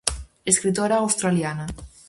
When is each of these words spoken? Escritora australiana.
Escritora 0.51 0.95
australiana. 1.05 1.67